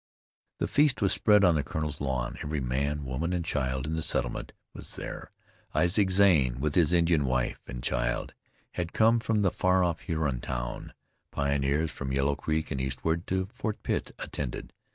The 0.57 0.67
feast 0.67 0.99
was 1.03 1.13
spread 1.13 1.43
on 1.43 1.53
the 1.53 1.61
colonel's 1.63 2.01
lawn. 2.01 2.39
Every 2.41 2.59
man, 2.59 3.05
woman 3.05 3.33
and 3.33 3.45
child 3.45 3.85
in 3.85 3.93
the 3.93 4.01
settlement 4.01 4.51
was 4.73 4.95
there. 4.95 5.29
Isaac 5.75 6.09
Zane, 6.09 6.59
with 6.59 6.73
his 6.73 6.91
Indian 6.91 7.23
wife 7.25 7.59
and 7.67 7.83
child, 7.83 8.33
had 8.71 8.93
come 8.93 9.19
from 9.19 9.43
the 9.43 9.51
far 9.51 9.83
off 9.83 9.99
Huron 9.99 10.41
town. 10.41 10.95
Pioneers 11.31 11.91
from 11.91 12.11
Yellow 12.11 12.35
Creek 12.35 12.71
and 12.71 12.81
eastward 12.81 13.27
to 13.27 13.49
Fort 13.53 13.83
Pitt 13.83 14.11
attended. 14.17 14.73